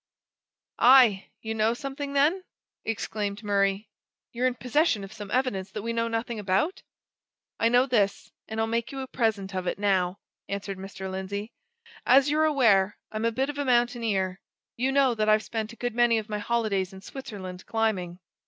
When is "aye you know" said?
0.79-1.75